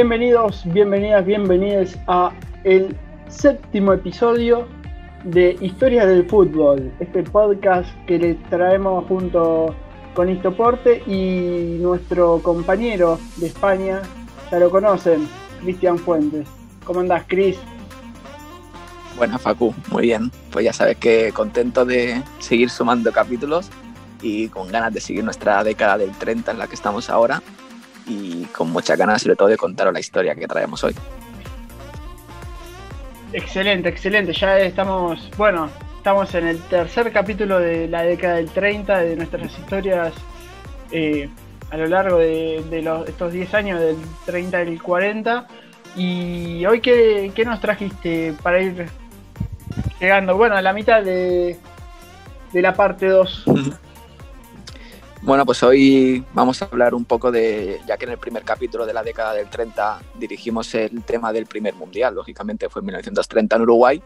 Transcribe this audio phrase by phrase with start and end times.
[0.00, 2.32] Bienvenidos, bienvenidas, bienvenidos a
[2.64, 2.96] el
[3.28, 4.66] séptimo episodio
[5.24, 9.74] de Historias del Fútbol, este podcast que les traemos junto
[10.14, 14.00] con Istoporte y nuestro compañero de España,
[14.50, 15.28] ya lo conocen,
[15.60, 16.48] Cristian Fuentes.
[16.84, 17.58] ¿Cómo andás, Cris?
[19.18, 20.30] Buenas, Facu, muy bien.
[20.50, 23.68] Pues ya sabes que contento de seguir sumando capítulos
[24.22, 27.42] y con ganas de seguir nuestra década del 30 en la que estamos ahora
[28.06, 30.94] y con muchas ganas sobre todo de contaros la historia que traemos hoy.
[33.32, 34.32] Excelente, excelente.
[34.32, 39.56] Ya estamos, bueno, estamos en el tercer capítulo de la década del 30 de nuestras
[39.58, 40.12] historias
[40.90, 41.28] eh,
[41.70, 42.64] a lo largo de,
[43.06, 45.46] estos 10 años, del 30 al 40.
[45.96, 48.88] Y hoy, ¿qué, ¿qué, nos trajiste para ir
[50.00, 50.36] llegando?
[50.36, 51.56] Bueno, a la mitad de,
[52.52, 53.44] de la parte 2.
[55.30, 58.84] Bueno, pues hoy vamos a hablar un poco de, ya que en el primer capítulo
[58.84, 63.54] de la década del 30 dirigimos el tema del primer mundial, lógicamente fue en 1930
[63.54, 64.02] en Uruguay.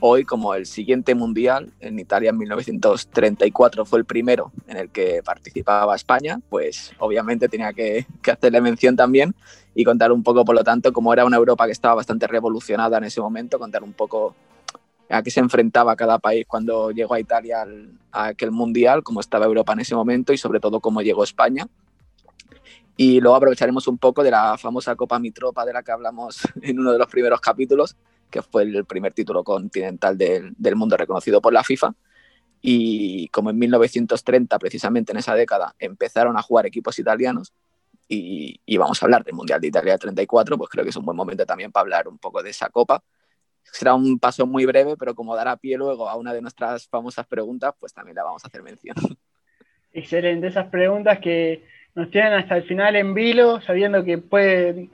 [0.00, 5.22] Hoy, como el siguiente mundial, en Italia en 1934 fue el primero en el que
[5.24, 9.34] participaba España, pues obviamente tenía que, que hacerle mención también
[9.74, 12.98] y contar un poco, por lo tanto, cómo era una Europa que estaba bastante revolucionada
[12.98, 14.34] en ese momento, contar un poco
[15.08, 17.66] a qué se enfrentaba cada país cuando llegó a Italia
[18.12, 21.66] a aquel mundial, cómo estaba Europa en ese momento y sobre todo cómo llegó España.
[22.96, 26.78] Y luego aprovecharemos un poco de la famosa Copa Mitropa de la que hablamos en
[26.80, 27.96] uno de los primeros capítulos,
[28.30, 31.94] que fue el primer título continental del, del mundo reconocido por la FIFA.
[32.60, 37.52] Y como en 1930, precisamente en esa década, empezaron a jugar equipos italianos,
[38.10, 41.04] y, y, vamos a hablar del Mundial de Italia 34, pues creo que es un
[41.04, 43.02] buen momento también para hablar un poco de esa copa
[43.72, 47.26] será un paso muy breve, pero como dará pie luego a una de nuestras famosas
[47.26, 48.96] preguntas, pues también la vamos a hacer mención.
[49.92, 51.64] Excelente, esas preguntas que
[51.94, 54.90] nos tienen hasta el final en vilo, sabiendo que pueden,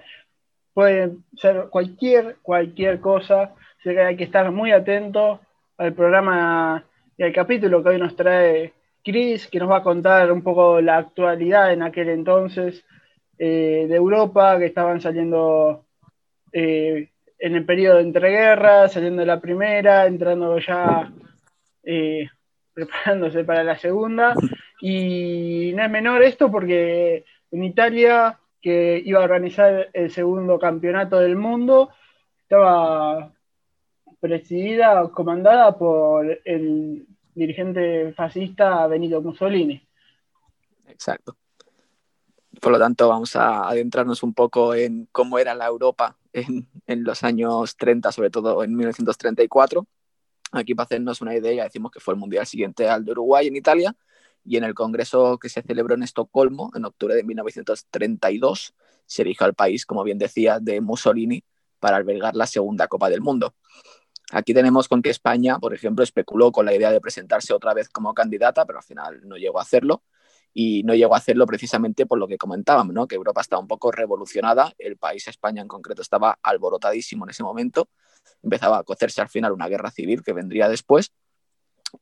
[0.72, 3.54] pueden ser cualquier, cualquier cosa.
[3.80, 5.40] Así que hay que estar muy atentos
[5.76, 6.84] al programa
[7.16, 8.72] y al capítulo que hoy nos trae
[9.04, 12.84] Chris, que nos va a contar un poco la actualidad en aquel entonces
[13.38, 15.84] eh, de Europa, que estaban saliendo
[16.52, 21.12] eh, en el periodo de entreguerras, saliendo de la primera, entrando ya,
[21.82, 22.28] eh,
[22.72, 24.34] preparándose para la segunda.
[24.80, 31.18] Y no es menor esto porque en Italia, que iba a organizar el segundo campeonato
[31.18, 31.90] del mundo,
[32.42, 33.32] estaba
[34.20, 39.86] presidida, comandada por el dirigente fascista Benito Mussolini.
[40.86, 41.36] Exacto.
[42.64, 46.66] Por lo tanto, vamos a adentrarnos un poco en cómo era la Europa en,
[47.04, 49.86] los años 30, sobre todo en 1934.
[50.50, 53.56] Aquí para hacernos una idea, decimos que fue el Mundial siguiente al de Uruguay en
[53.56, 53.94] Italia
[54.46, 58.74] y en el Congreso que se celebró en Estocolmo en octubre de 1932
[59.04, 61.44] se eligió al país, como bien decía, de Mussolini
[61.80, 63.54] para albergar la segunda Copa del Mundo.
[64.32, 67.90] Aquí tenemos con que España, por ejemplo, especuló con la idea de presentarse otra vez
[67.90, 70.02] como candidata, pero al final no llegó a hacerlo
[70.56, 73.08] y no llegó a hacerlo precisamente por lo que comentábamos, ¿no?
[73.08, 77.42] que Europa estaba un poco revolucionada, el país España en concreto estaba alborotadísimo en ese
[77.42, 77.88] momento,
[78.40, 81.12] empezaba a cocerse al final una guerra civil que vendría después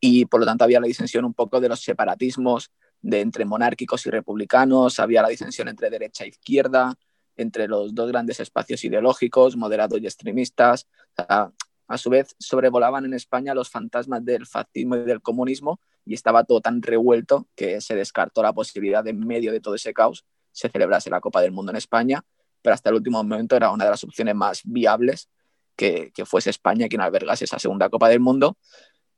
[0.00, 2.70] y por lo tanto había la disensión un poco de los separatismos
[3.00, 6.94] de entre monárquicos y republicanos, había la disensión entre derecha e izquierda,
[7.36, 10.86] entre los dos grandes espacios ideológicos, moderados y extremistas.
[11.16, 16.44] a su vez, sobrevolaban en España los fantasmas del fascismo y del comunismo y estaba
[16.44, 20.24] todo tan revuelto que se descartó la posibilidad de en medio de todo ese caos
[20.52, 22.24] se celebrase la Copa del Mundo en España,
[22.60, 25.28] pero hasta el último momento era una de las opciones más viables
[25.76, 28.58] que, que fuese España quien albergase esa segunda Copa del Mundo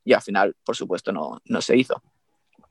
[0.05, 2.03] y al final, por supuesto, no, no se hizo.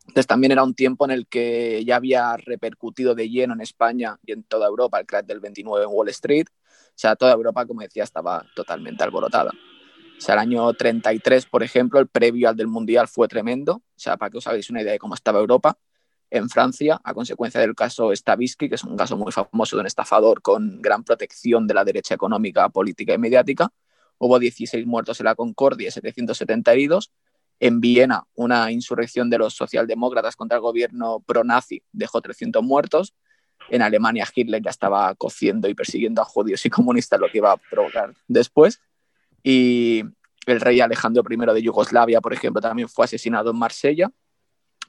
[0.07, 4.17] Entonces también era un tiempo en el que ya había repercutido de lleno en España
[4.25, 6.45] y en toda Europa el crack del 29 en Wall Street.
[6.49, 9.51] O sea, toda Europa, como decía, estaba totalmente alborotada.
[10.17, 13.75] O sea, el año 33, por ejemplo, el previo al del Mundial fue tremendo.
[13.75, 15.77] O sea, para que os hagáis una idea de cómo estaba Europa.
[16.29, 19.85] En Francia, a consecuencia del caso Stavisky, que es un caso muy famoso de un
[19.85, 23.71] estafador con gran protección de la derecha económica, política y mediática,
[24.17, 27.11] hubo 16 muertos en la Concordia y 770 heridos.
[27.59, 33.13] En Viena, una insurrección de los socialdemócratas contra el gobierno pro-nazi dejó 300 muertos.
[33.69, 37.51] En Alemania, Hitler ya estaba cociendo y persiguiendo a judíos y comunistas, lo que iba
[37.51, 38.81] a provocar después.
[39.43, 40.03] Y
[40.45, 44.09] el rey Alejandro I de Yugoslavia, por ejemplo, también fue asesinado en Marsella.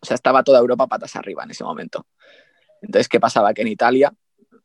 [0.00, 2.06] O sea, estaba toda Europa patas arriba en ese momento.
[2.80, 3.52] Entonces, ¿qué pasaba?
[3.54, 4.14] Que en Italia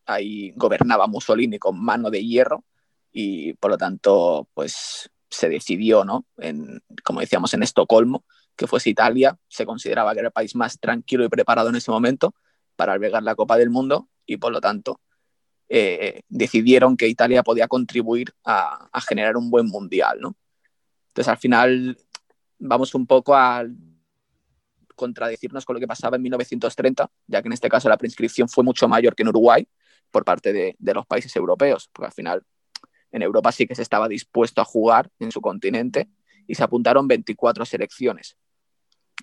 [0.05, 2.65] ahí gobernaba Mussolini con mano de hierro
[3.11, 6.25] y por lo tanto, pues se decidió, ¿no?
[6.37, 8.25] En, como decíamos, en Estocolmo,
[8.55, 11.91] que fuese Italia, se consideraba que era el país más tranquilo y preparado en ese
[11.91, 12.33] momento
[12.75, 14.99] para albergar la Copa del Mundo y por lo tanto
[15.71, 20.35] eh, decidieron que Italia podía contribuir a, generar un buen mundial, ¿no?
[21.09, 21.97] Entonces, al final,
[22.57, 23.63] vamos un poco a
[24.95, 28.63] contradecirnos con lo que pasaba en 1930, ya que en este caso la prescripción fue
[28.63, 29.67] mucho mayor que en Uruguay
[30.11, 32.43] por parte de, los países europeos, porque al final
[33.11, 36.09] en Europa sí que se estaba dispuesto a jugar en su continente
[36.47, 38.37] y se apuntaron 24 selecciones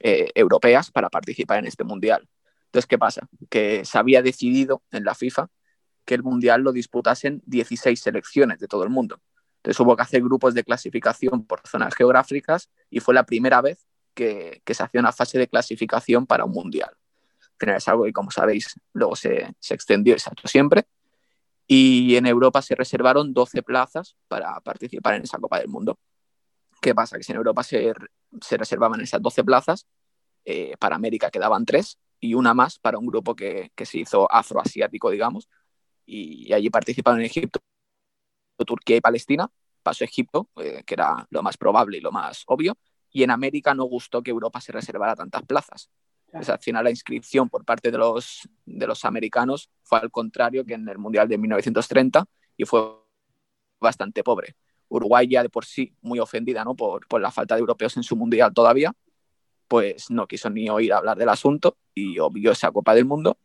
[0.01, 2.29] eh, europeas para participar en este mundial.
[2.67, 3.29] Entonces, ¿qué pasa?
[3.51, 5.49] Que se había decidido en la FIFA
[6.07, 9.21] que el Mundial lo disputasen 16 selecciones de todo el mundo.
[9.57, 13.85] Entonces hubo que hacer grupos de clasificación por zonas geográficas y fue la primera vez
[14.15, 16.91] que, se hacía una fase de clasificación para un Mundial.
[17.61, 20.87] Al es algo que, como sabéis, luego se, extendió y se ha hecho siempre.
[21.67, 25.99] Y en Europa se reservaron 12 plazas para participar en esa Copa del Mundo.
[26.81, 27.17] ¿Qué pasa?
[27.17, 27.93] Que si en Europa se,
[28.53, 29.87] reservaban esas 12 plazas,
[30.45, 34.33] eh, para América quedaban 3 y una más para un grupo que, que se hizo
[34.33, 35.49] afroasiático, digamos,
[36.07, 37.61] y allí participaron en Egipto,
[38.65, 39.51] Turquía y Palestina.
[39.83, 42.77] Pasó Egipto, eh, que era lo más probable y lo más obvio,
[43.13, 45.91] y en América no gustó que Europa se reservara tantas plazas.
[46.33, 50.75] al final la inscripción por parte de los, de los americanos fue al contrario que
[50.75, 52.27] en el Mundial de 1930
[52.57, 52.81] y fue
[53.81, 54.57] bastante pobre.
[54.89, 56.75] Uruguay ya de por sí muy ofendida ¿no?
[56.75, 58.93] por, por la falta de europeos en su Mundial todavía,
[59.69, 63.39] pues no quiso ni oír hablar del asunto y obvió esa Copa del Mundo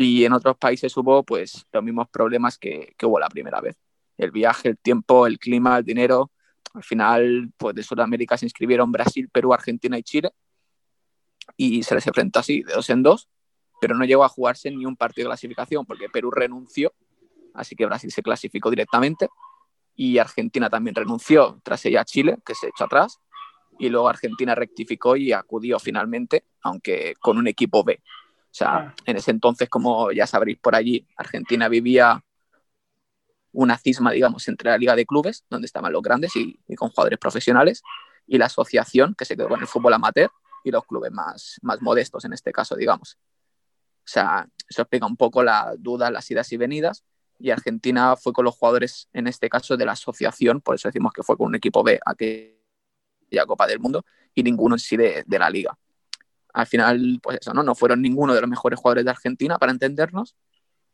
[0.00, 3.76] y en otros países hubo pues los mismos problemas que, hubo la primera vez.
[4.16, 6.30] El viaje, el tiempo, el clima, el dinero.
[6.72, 10.30] Al final, pues de Sudamérica se inscribieron Brasil, Perú, Argentina y Chile.
[11.58, 13.28] Y se les enfrentó así, de dos en dos,
[13.78, 16.94] pero no llegó a jugarse ni un partido de clasificación porque Perú renunció,
[17.52, 19.28] así que Brasil se clasificó directamente
[19.94, 23.20] y Argentina también renunció tras ella Chile, que se echó atrás,
[23.78, 28.00] y luego Argentina rectificó y acudió finalmente, aunque con un equipo B.
[28.50, 32.20] O sea, en ese entonces, como ya sabréis por allí, Argentina vivía
[33.52, 37.18] una cisma, digamos, entre la Liga de Clubes, donde estaban los grandes y, con jugadores
[37.20, 37.82] profesionales,
[38.26, 40.30] y la asociación, que se quedó con el fútbol amateur,
[40.64, 43.18] y los clubes más, más modestos en este caso, digamos.
[43.98, 47.04] O sea, eso explica un poco la duda, las idas y venidas,
[47.38, 51.12] y Argentina fue con los jugadores, en este caso, de la asociación, por eso decimos
[51.12, 54.04] que fue con un equipo B a aquella Copa del Mundo,
[54.34, 55.78] y ninguno en sí de la Liga
[56.52, 57.62] al final, pues eso, ¿no?
[57.62, 60.36] No fueron ninguno de los mejores jugadores de Argentina, para entendernos.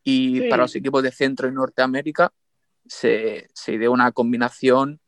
[0.03, 2.33] Y para los equipos de Centro y Norteamérica
[2.87, 5.01] se, se ideó una combinación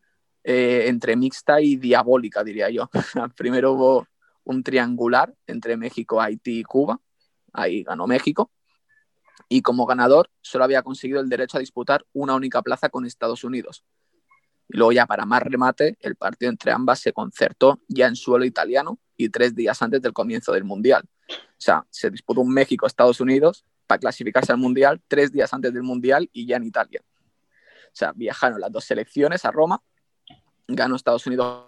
[0.43, 2.91] eh, entre mixta y diabólica, diría yo.
[3.37, 4.09] Primero hubo
[4.45, 7.01] un triangular entre México, Haití y Cuba.
[7.53, 8.51] Ahí ganó México.
[9.49, 13.45] Y como ganador solo había conseguido el derecho a disputar una única plaza con Estados
[13.45, 13.85] Unidos.
[14.69, 18.45] Y luego ya para más remate, el partido entre ambas se concertó ya en suelo
[18.45, 21.03] italiano y tres días antes del comienzo del Mundial.
[21.29, 25.83] O sea, se disputó un México-Estados Unidos para clasificarse al Mundial tres días antes del
[25.83, 27.03] Mundial y ya en Italia.
[27.89, 29.83] O sea, viajaron las dos selecciones a Roma,
[30.69, 31.67] ganó Estados Unidos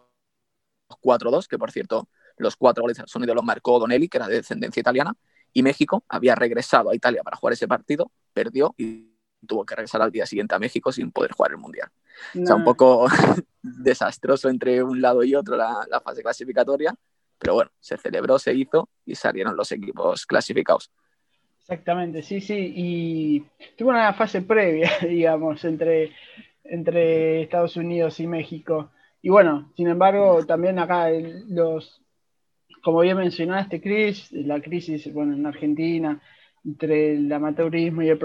[1.03, 4.29] 4-2, que por cierto, los cuatro goles de Estados Unidos los marcó Donelli, que era
[4.29, 5.15] de descendencia italiana,
[5.53, 9.11] y México había regresado a Italia para jugar ese partido, perdió y
[9.47, 11.91] tuvo que regresar al día siguiente a México sin poder jugar el Mundial.
[12.41, 13.07] O sea, un poco
[13.63, 16.95] desastroso entre un lado y otro la, la fase clasificatoria,
[17.41, 20.93] pero bueno, se celebró, se hizo y salieron los equipos clasificados.
[21.61, 22.73] Exactamente, sí, sí.
[22.77, 23.45] Y
[23.77, 26.13] tuvo una fase previa, digamos, entre,
[26.65, 28.91] entre Estados Unidos y México.
[29.23, 31.09] Y bueno, sin embargo, también acá
[31.49, 32.03] los,
[32.83, 36.21] como bien mencionaste, Chris, la crisis, bueno, en Argentina,
[36.65, 38.19] entre el amateurismo y el,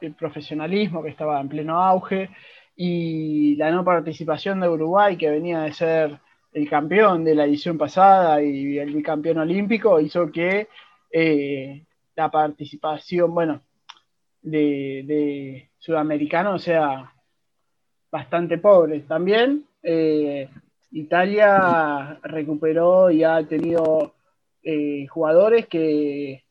[0.00, 2.30] el profesionalismo que estaba en pleno auge,
[2.76, 6.18] y la no participación de Uruguay, que venía de ser
[6.52, 10.68] el campeón de la edición pasada y el bicampeón olímpico hizo que
[11.10, 11.84] eh,
[12.16, 13.62] la participación, bueno,
[14.42, 17.12] de, sudamericanos sea
[18.10, 19.00] bastante pobre.
[19.00, 20.48] También eh,
[20.90, 24.14] Italia recuperó y ha tenido
[24.62, 26.44] eh, jugadores que,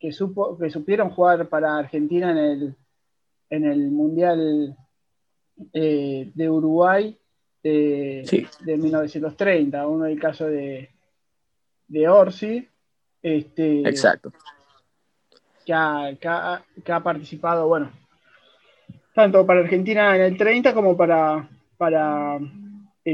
[0.00, 2.76] que, supo, que supieron jugar para Argentina en el,
[3.50, 4.76] en el Mundial
[5.72, 7.16] de Uruguay
[7.64, 10.90] de, 1930, uno el caso de,
[11.88, 12.68] de Orsi.
[13.22, 14.32] Este, Exacto.
[15.64, 16.14] Que ha,
[16.84, 17.90] que, ha, participado, bueno,
[19.14, 22.38] tanto para Argentina en el 30 como para, para,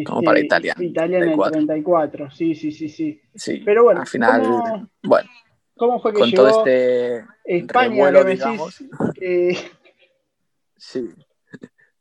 [0.05, 0.75] como para este, Italia.
[0.81, 3.21] Italia en el 34, sí, sí, sí, sí.
[3.35, 5.31] sí Pero bueno, al final, ¿cómo, bueno,
[5.77, 8.83] ¿cómo fue que con llegó todo este España, digamos,
[10.77, 11.11] Sí,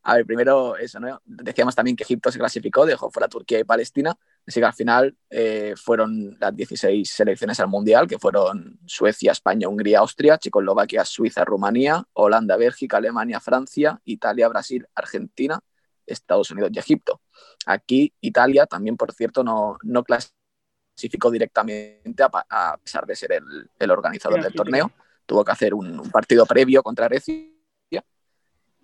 [0.01, 1.21] a ver, primero eso, ¿no?
[1.25, 4.17] Decíamos también que Egipto se clasificó, dejó fuera Turquía y Palestina.
[4.47, 9.67] Así que al final eh, fueron las 16 selecciones al Mundial, que fueron Suecia, España,
[9.67, 15.59] Hungría, Austria, Checoslovaquia, Suiza, Rumanía, Holanda, Bélgica, Alemania, Francia, Italia, Brasil, Argentina,
[16.05, 17.21] Estados Unidos y Egipto.
[17.65, 23.33] Aquí Italia también, por cierto, no, no clasificó directamente a, pesar de ser
[23.77, 24.91] el, organizador del torneo.
[25.25, 27.59] Tuvo que hacer un, un partido previo contra Grecia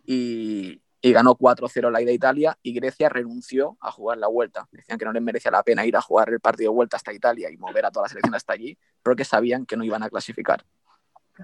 [0.05, 4.67] y, y ganó 4-0 la ida a Italia y Grecia renunció a jugar la vuelta.
[4.71, 7.13] Decían que no les merecía la pena ir a jugar el partido de vuelta hasta
[7.13, 10.09] Italia y mover a toda la selección hasta allí, porque sabían que no iban a
[10.09, 10.65] clasificar.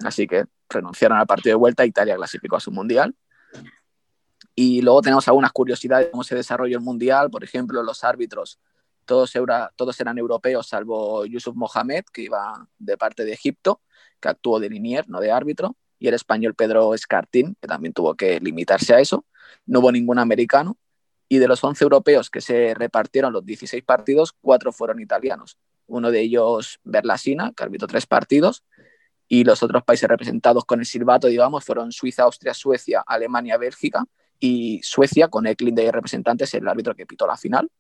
[0.04, 3.16] Así que renunciaron al partido de vuelta, Italia clasificó a su mundial.
[4.56, 8.60] Y luego tenemos algunas curiosidades de cómo se desarrolló el mundial, por ejemplo, los árbitros,
[9.06, 9.32] todos,
[9.76, 13.80] todos eran europeos, salvo Yusuf Mohamed, que iba de parte de Egipto,
[14.20, 18.16] que actuó de linier, no de árbitro, y el español Pedro Escartín, que también tuvo
[18.16, 19.24] que limitarse a eso
[19.66, 20.78] no hubo ningún americano
[21.28, 25.58] y de los 11 europeos que se repartieron los 16 partidos, cuatro fueron italianos.
[25.88, 28.66] Uno de ellos Berlasina, que arbitró tres partidos,
[29.30, 34.04] y los otros países representados con el silbato, digamos, fueron Suiza, Austria, Suecia, Alemania, Bélgica
[34.42, 37.72] y Suecia con Eklund de representantes, el árbitro que pitó la final.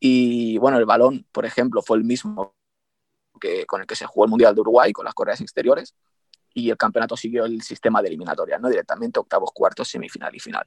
[0.00, 2.56] Y bueno, el balón, por ejemplo, fue el mismo
[3.40, 5.94] que con el que se jugó el Mundial de Uruguay con las correas exteriores
[6.54, 10.64] y el campeonato siguió el sistema de eliminatoria, no directamente octavos, cuartos, semifinal y final.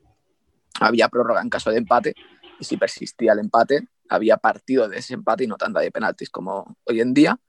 [0.82, 2.14] Había prórroga en caso de empate
[2.60, 6.30] y si persistía el empate, había partido de ese empate y no tanda de penaltis
[6.30, 7.40] como hoy en día.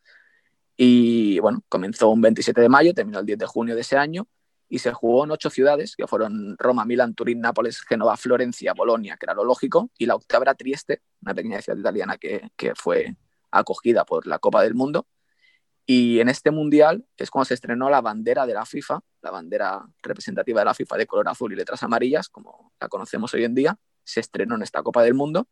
[0.76, 4.28] Y bueno, comenzó un 27 de mayo, terminó el 10 de junio de ese año
[4.68, 9.16] y se jugó en ocho ciudades, que fueron Roma, Milán, Turín, Nápoles, Génova, Florencia, Bolonia,
[9.16, 13.16] que era lo lógico, y la octava Trieste, una pequeña ciudad italiana que, que fue
[13.50, 15.06] acogida por la Copa del Mundo
[15.90, 19.82] y en este mundial es cuando se estrenó la bandera de la FIFA, la bandera
[20.02, 23.54] representativa de la FIFA de color azul y letras amarillas, como la conocemos hoy en
[23.54, 25.48] día, se estrenó en esta Copa del Mundo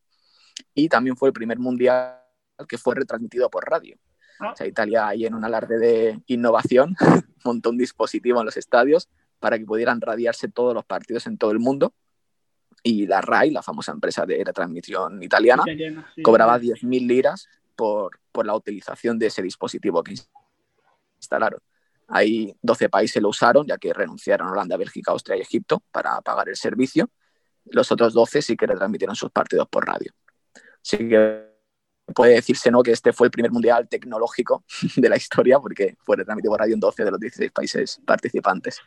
[0.74, 2.20] y también fue el primer mundial
[2.68, 3.96] que fue retransmitido por radio.
[4.38, 4.50] Ah.
[4.52, 6.96] O sea, Italia ahí en un alarde de innovación
[7.42, 9.08] montó un dispositivo en los estadios
[9.40, 11.94] para que pudieran radiarse todos los partidos en todo el mundo.
[12.82, 15.64] Y la RAI, la famosa empresa de retransmisión italiana,
[16.22, 20.14] cobraba 10.000 liras por, la utilización de ese dispositivo que
[21.16, 21.60] instalaron.
[22.08, 26.48] Ahí 12 países lo usaron, ya que renunciaron Holanda, Bélgica, Austria y Egipto para pagar
[26.48, 27.10] el servicio.
[27.64, 30.12] Los otros 12 sí que retransmitieron sus partidos por radio.
[30.82, 31.46] Así que
[32.14, 32.82] puede decirse ¿no?
[32.82, 34.64] que este fue el primer mundial tecnológico
[34.96, 38.80] de la historia, porque fue retransmitido por radio en 12 de los 16 países participantes.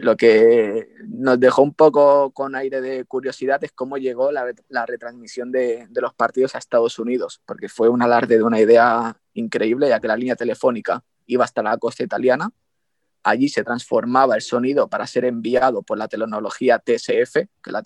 [0.00, 4.44] Lo que nos dejó un poco con aire de curiosidad es cómo llegó la,
[4.86, 9.88] retransmisión de, los partidos a Estados Unidos, porque fue un alarde de una idea increíble,
[9.88, 12.50] ya que la línea telefónica iba hasta la costa italiana,
[13.22, 17.82] allí se transformaba el sonido para ser enviado por la tecnología TSF, que es la,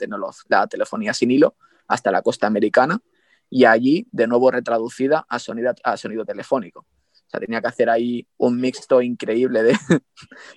[0.49, 1.55] la telefonía sin hilo,
[1.87, 3.01] hasta la costa americana,
[3.49, 6.87] y allí de nuevo retraducida a sonido, a sonido telefónico
[7.33, 9.77] sea, tenía que hacer ahí un mixto increíble de,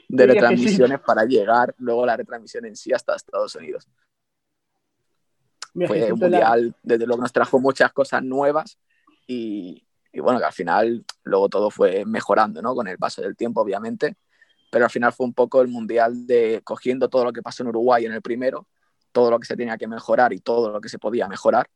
[0.10, 3.88] de retransmisiones para llegar luego la retransmisión en sí hasta Estados Unidos.
[5.88, 8.78] Fue un mundial, desde luego nos trajo muchas cosas nuevas
[9.28, 12.74] y, y, bueno, que al final luego todo fue mejorando, ¿no?
[12.74, 14.16] Con el paso del tiempo, obviamente,
[14.72, 17.70] pero al final fue un poco el mundial de cogiendo todo lo que pasó en
[17.70, 18.68] Uruguay en el primero,
[19.12, 21.70] todo lo que se tenía que mejorar y todo lo que se podía mejorar,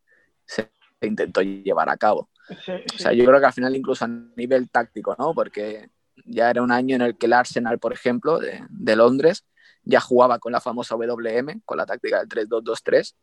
[0.45, 2.29] se intentó llevar a cabo.
[2.49, 5.33] O sea, yo creo que al final incluso a nivel táctico, ¿no?
[5.33, 5.89] Porque
[6.25, 9.45] ya era un año en el que el Arsenal, por ejemplo, de, de Londres,
[9.83, 13.15] ya jugaba con la famosa WM, con la táctica del 3-2-2-3,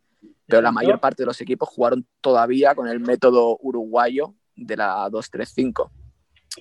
[0.46, 5.08] pero la mayor parte de los equipos jugaron todavía con el método uruguayo de la
[5.08, 5.80] 2-3-5.
[5.82, 5.90] O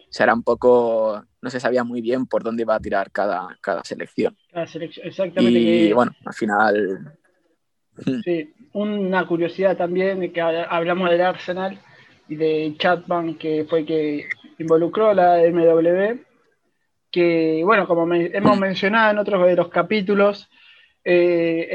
[0.10, 3.58] sea, era un poco, no se sabía muy bien por dónde iba a tirar cada,
[3.62, 4.36] cada selección.
[4.52, 5.60] Cada selección, exactamente.
[5.60, 7.18] Y bueno, al final...
[8.26, 11.80] Sí, una curiosidad también, que hablamos del Arsenal,
[12.28, 14.28] y de Chatman, que fue que
[14.58, 16.20] involucró la MW,
[17.12, 20.50] que, bueno, como hemos mencionado en otros de los capítulos,
[21.04, 21.68] eh,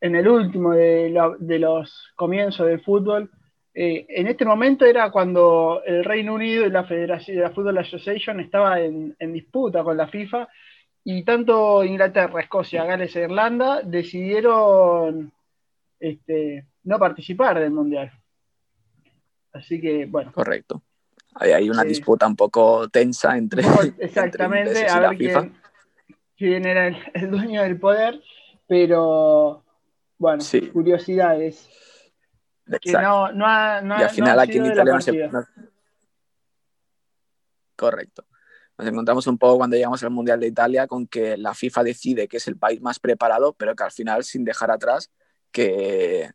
[0.00, 1.10] en, el último de,
[1.58, 3.30] los comienzos del fútbol,
[3.74, 7.78] eh, en este momento era cuando el Reino Unido y la Federación de la Football
[7.78, 10.48] Association estaba en, disputa con la FIFA
[11.04, 15.32] y tanto Inglaterra, Escocia, Gales e Irlanda decidieron
[15.98, 18.12] este, no participar del Mundial.
[19.52, 20.32] Así que, bueno.
[20.32, 20.82] Correcto.
[21.34, 23.62] Hay, una disputa un poco tensa entre.
[23.98, 25.18] exactamente, a ver
[26.36, 28.20] quién, era el, dueño del poder,
[28.66, 29.64] pero
[30.18, 31.68] bueno, curiosidades.
[32.82, 35.30] Que no, no, y al final aquí en Italia no se.
[37.76, 38.26] Correcto.
[38.76, 42.28] Nos encontramos un poco cuando llegamos al Mundial de Italia con que la FIFA decide
[42.28, 45.10] que es el país más preparado, pero que al final sin dejar atrás
[45.50, 46.30] que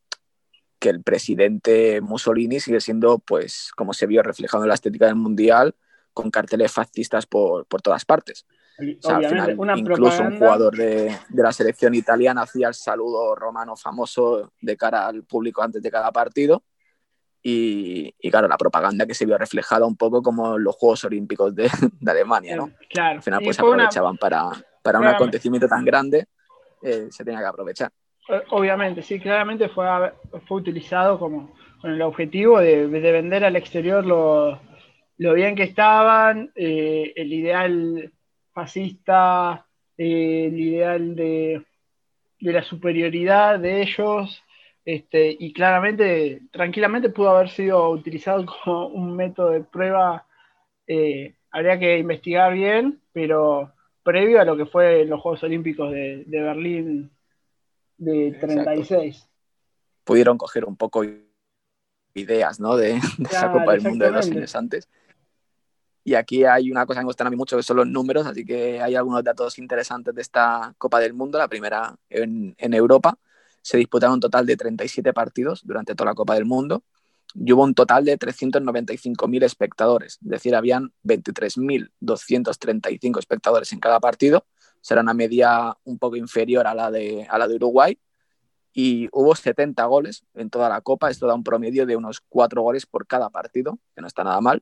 [0.84, 5.16] que el presidente Mussolini sigue siendo, pues, como se vio reflejado en la estética del
[5.16, 5.76] Mundial,
[6.12, 8.46] con carteles fascistas por, por todas partes.
[8.78, 14.52] al final, incluso un jugador de, de, la selección italiana hacía el saludo romano famoso
[14.60, 16.64] de cara al público antes de cada partido.
[17.42, 21.56] Y, y, claro, la propaganda que se vio reflejada un poco como los Juegos Olímpicos
[21.56, 21.72] de,
[22.02, 22.74] de Alemania, ¿no?
[22.90, 23.20] Claro.
[23.20, 24.50] Al final, pues aprovechaban para,
[24.82, 26.28] para un acontecimiento tan grande,
[26.82, 27.90] eh, se tenía que aprovechar.
[28.50, 29.86] Obviamente, sí, claramente fue,
[30.48, 34.60] fue utilizado como con el objetivo de, de vender al exterior lo,
[35.18, 38.12] lo bien que estaban, eh, el ideal
[38.54, 39.66] fascista,
[39.98, 41.66] eh, el ideal de,
[42.40, 44.44] de, la superioridad de ellos,
[44.86, 50.26] este, y claramente, tranquilamente pudo haber sido utilizado como un método de prueba.
[50.88, 56.24] Eh, habría que investigar bien, pero previo a lo que fue los Juegos Olímpicos de,
[56.26, 57.12] de Berlín
[57.98, 59.28] de 36.
[60.04, 61.04] Pudieron coger un poco
[62.14, 62.76] ideas ¿no?
[62.76, 64.90] de, de esa Copa del Mundo de dos años antes.
[66.06, 68.28] Y aquí hay una cosa que me gustan a mí mucho, que son los números,
[68.28, 72.74] así que hay algunos datos interesantes de esta Copa del Mundo, la primera en, en
[72.74, 73.18] Europa.
[73.62, 76.84] Se disputaron un total de 37 partidos durante toda la Copa del Mundo
[77.36, 84.46] y hubo un total de 395.000 espectadores, es decir, habían 23.235 espectadores en cada partido,
[84.84, 87.98] será una media un poco inferior a la de, a la de Uruguay,
[88.74, 92.62] y hubo 70 goles en toda la Copa, esto da un promedio de unos 4
[92.62, 94.62] goles por cada partido, que no está nada mal,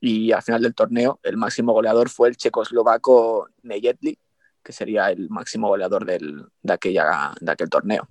[0.00, 4.18] y al final del torneo el máximo goleador fue el checoslovaco Nejetli,
[4.64, 8.08] que sería el máximo goleador del, de, aquella, de aquel torneo.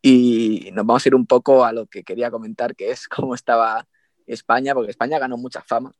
[0.00, 3.34] Y nos vamos a ir un poco a lo que quería comentar, que es cómo
[3.34, 3.86] estaba
[4.26, 5.92] España, porque España ganó mucha fama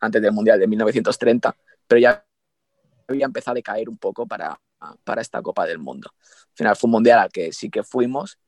[0.00, 1.54] antes del Mundial de 1930,
[1.86, 2.24] pero ya
[3.08, 4.60] había empezado a caer un poco para,
[5.04, 6.10] para esta Copa del Mundo.
[6.20, 8.38] Al final fue un Mundial al que sí que fuimos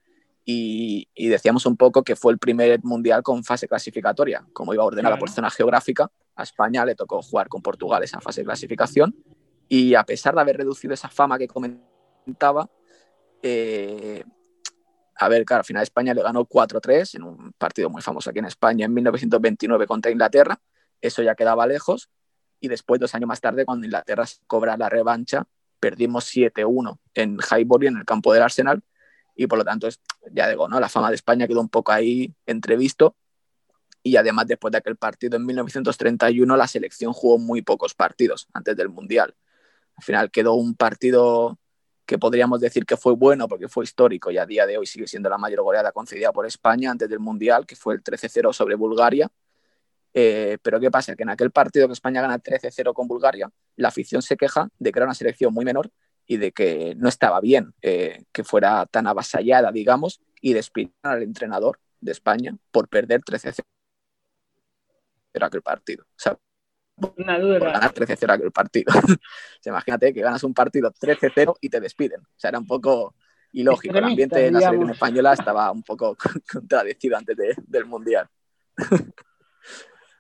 [0.45, 4.47] y, y, decíamos un poco que fue el primer Mundial con fase clasificatoria.
[4.53, 5.21] Como iba ordenada claro.
[5.21, 9.15] por zona geográfica, a España le tocó jugar con Portugal esa fase de clasificación
[9.69, 12.71] y a pesar de haber reducido esa fama que comentaba,
[13.43, 14.25] eh,
[15.17, 18.39] a ver, claro, al final España le ganó 4-3 en un partido muy famoso aquí
[18.39, 20.59] en España en 1929 contra Inglaterra.
[21.01, 22.09] Eso ya quedaba lejos.
[22.61, 25.47] Y después, dos años más tarde, cuando Inglaterra cobra la revancha,
[25.79, 28.83] perdimos 7-1 en Highbury, en el campo del Arsenal.
[29.37, 29.89] Y por lo tanto,
[30.33, 30.81] ya digo, ¿no?
[30.81, 33.17] la fama de España quedó un poco ahí entrevisto.
[34.03, 38.77] Y además, después de aquel partido en 1931, la selección jugó muy pocos partidos antes
[38.77, 39.35] del Mundial.
[39.97, 41.59] Al final quedó un partido
[42.07, 45.07] que podríamos decir que fue bueno porque fue histórico y a día de hoy sigue
[45.07, 48.77] siendo la mayor goleada concedida por España antes del Mundial, que fue el 13-0 sobre
[48.77, 49.31] Bulgaria.
[50.21, 51.15] Eh, pero ¿qué pasa?
[51.15, 54.91] Que en aquel partido que España gana 13-0 con Bulgaria, la afición se queja de
[54.91, 55.93] que era una selección muy menor
[56.27, 61.23] y de que no estaba bien eh, que fuera tan avasallada, digamos, y despidieron al
[61.23, 63.63] entrenador de España por perder 13-0
[65.41, 66.03] aquel partido.
[66.03, 66.37] O sea,
[67.17, 67.61] una duda.
[67.61, 68.93] Por ganar 13-0 aquel partido.
[69.65, 72.23] imagínate que ganas un partido 13-0 y te despiden.
[72.23, 73.15] O sea, era un poco
[73.53, 73.97] ilógico.
[73.97, 76.17] El ambiente de la selección española estaba un poco
[76.53, 78.29] contradecido antes de, del Mundial.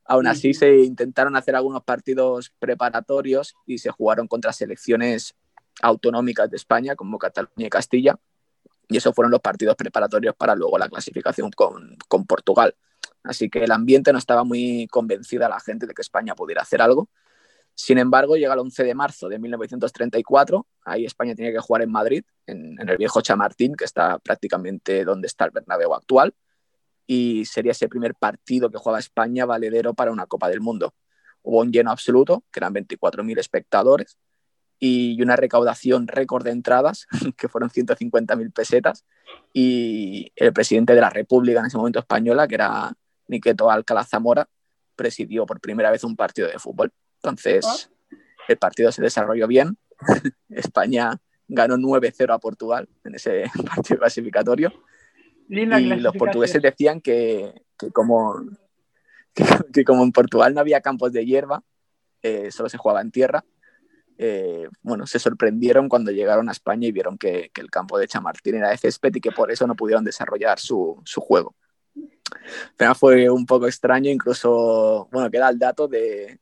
[0.09, 5.35] Aún así, se intentaron hacer algunos partidos preparatorios y se jugaron contra selecciones
[5.83, 8.18] autonómicas de España, como Cataluña y Castilla.
[8.88, 12.75] Y esos fueron los partidos preparatorios para luego la clasificación con, con Portugal.
[13.23, 16.81] Así que el ambiente no estaba muy convencida la gente de que España pudiera hacer
[16.81, 17.11] algo.
[17.75, 21.92] Sin embargo, llega el 11 de marzo de 1934, ahí España tenía que jugar en
[21.92, 26.35] Madrid, en, en, el viejo Chamartín, que está prácticamente donde está el Bernabéu actual,
[27.11, 30.94] y sería ese primer partido que juega España valedero para una Copa del Mundo.
[31.42, 34.18] Hubo un lleno absoluto, que eran 24.000 espectadores,
[34.79, 37.07] y una recaudación récord de entradas,
[37.38, 39.07] que fueron 150.000 pesetas,
[39.55, 42.92] y el presidente de la República en ese momento española, que era
[43.27, 44.47] Niqueto Alcalá Zamora,
[44.94, 46.92] presidió por primera vez un partido de fútbol.
[47.23, 47.90] Entonces,
[48.49, 49.79] el partido se desarrolló bien.
[50.51, 51.18] España
[51.49, 53.44] ganó 9-0 a Portugal en ese
[53.75, 54.73] partido clasificatorio.
[55.49, 58.35] Linda y los portugueses decían que, que como,
[59.35, 61.63] que, que, como en Portugal no había campos de hierba,
[62.23, 63.45] eh, solo se jugaba en tierra,
[64.21, 68.09] eh, bueno, se sorprendieron cuando llegaron a España y vieron que, que, el campo de
[68.09, 71.55] Chamartín era de césped y que por eso no pudieron desarrollar su, su juego.
[72.77, 76.41] Pero fue un poco extraño, incluso, bueno, queda el dato de,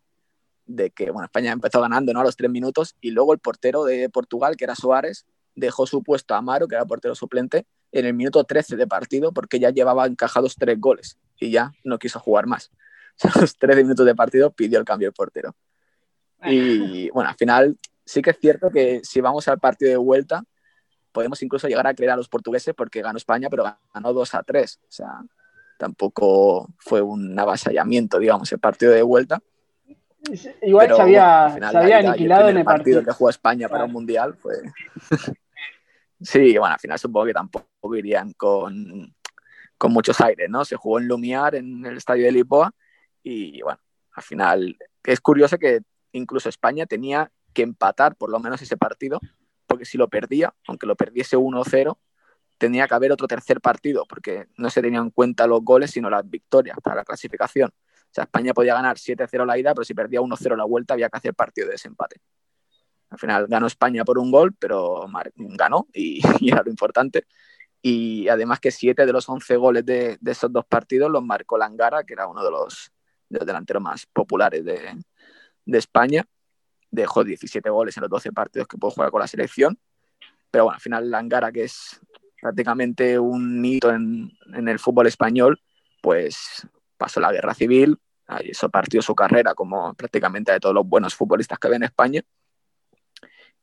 [0.65, 2.21] de que bueno, España empezó ganando ¿no?
[2.21, 6.03] a los tres minutos y luego el portero de Portugal, que era Suárez, dejó su
[6.03, 7.67] puesto a Amaro, que era portero suplente,
[7.99, 11.99] en el minuto 13 de partido porque ya llevaba encajados tres goles y ya no
[11.99, 12.71] quiso jugar más.
[13.23, 15.55] A los 13 minutos de partido pidió el cambio el portero.
[16.45, 20.45] Y bueno, al final sí que es cierto que si vamos al partido de vuelta,
[21.13, 24.43] podemos incluso llegar a creer a los portugueses porque ganó España, pero ganó 2 a
[24.43, 24.81] 3.
[24.83, 25.23] O sea,
[25.79, 29.41] tampoco fue un avasallamiento, digamos, el partido de vuelta.
[30.63, 34.35] Igual se había, aniquilado en el partido, que jugó España para un mundial.
[34.35, 34.55] Fue...
[36.21, 39.15] sí, bueno, al final supongo que tampoco irían con,
[39.79, 40.65] con muchos aires, ¿no?
[40.65, 42.73] Se jugó en Lumiar, en el estadio de Lisboa,
[43.23, 43.81] y bueno,
[44.13, 45.81] al final es curioso que
[46.13, 49.21] incluso España tenía que empatar por lo menos ese partido,
[49.67, 51.99] porque si lo perdía, aunque lo perdiese 1-0,
[52.59, 56.09] tenía que haber otro tercer partido, porque no se tenían en cuenta los goles, sino
[56.09, 57.71] las victorias para la clasificación.
[57.71, 61.09] O sea, España podía ganar 7-0 la ida, pero si perdía 1-0 la vuelta, había
[61.11, 62.17] que hacer partido de desempate.
[63.11, 67.27] Al final ganó España por un gol, pero ganó y, era lo importante.
[67.83, 72.05] Y además que siete de los 11 goles de, esos dos partidos los marcó Langara,
[72.05, 72.91] que era uno de los,
[73.29, 74.97] delanteros más populares de,
[75.79, 76.25] España.
[76.91, 79.79] Dejó 17 goles en los 12 partidos que pudo jugar con la selección.
[80.51, 82.01] Pero bueno, al final Langara, que es
[82.41, 85.61] prácticamente un hito en, el fútbol español,
[86.03, 86.67] pues
[86.97, 87.99] pasó la guerra civil,
[88.41, 92.23] eso partió su carrera como prácticamente de todos los buenos futbolistas que había en España.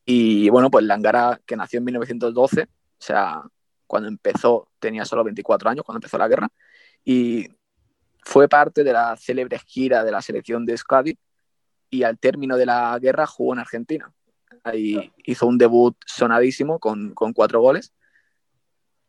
[0.05, 3.43] Y bueno, pues Langara, que nació en 1912, o sea,
[3.87, 6.49] cuando empezó, tenía solo 24 años, cuando empezó la guerra,
[7.05, 7.47] y
[8.23, 11.17] fue parte de la célebre gira de la selección de Euskadi
[11.89, 14.11] y al término de la guerra jugó en Argentina.
[14.63, 17.93] Ahí hizo un debut sonadísimo con, con cuatro goles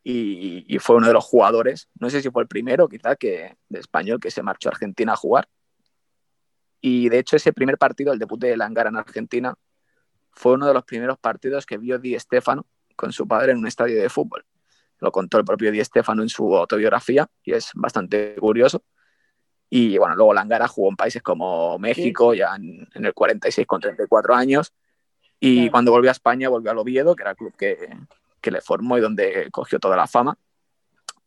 [0.03, 3.57] y, y, fue uno de los jugadores, no sé si fue el primero quizá que,
[3.69, 5.47] de español que se marchó a Argentina a jugar.
[6.79, 9.55] Y de hecho ese primer partido, el debut de Langara en Argentina,
[10.35, 13.67] fue uno de los primeros partidos que vio Di Stefano con su padre en un
[13.67, 14.45] estadio de fútbol
[14.99, 18.83] lo contó el propio Di Stefano en su autobiografía y es bastante curioso.
[19.69, 24.35] Y bueno, luego Langara jugó en países como México, ya en, el 46 con 34
[24.35, 24.73] años.
[25.39, 27.89] Y cuando volvió a España, volvió al Oviedo, que era el club que,
[28.39, 30.37] que le formó y donde cogió toda la fama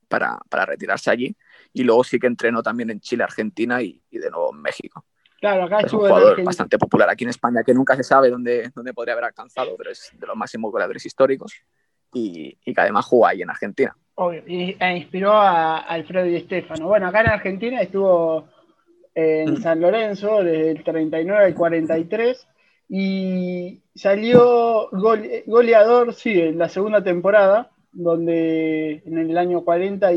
[0.09, 1.37] para, para, retirarse allí.
[1.73, 5.05] Y luego sí que entrenó también en Chile, Argentina y, y de nuevo en México.
[5.40, 8.70] Claro, acá es un jugador bastante popular aquí en España, que nunca se sabe dónde,
[8.74, 11.53] dónde podría haber alcanzado, pero es de los máximos goleadores históricos
[12.12, 13.96] y, que además jugó ahí en Argentina.
[14.16, 16.88] Obvio, y, e inspiró a, Alfredo Di Stefano.
[16.88, 18.48] Bueno, acá en Argentina estuvo
[19.14, 19.57] en mm.
[19.59, 22.48] San Lorenzo desde el 39 al 43
[22.88, 30.11] y salió goleador, sí, en la segunda temporada, donde en el año 40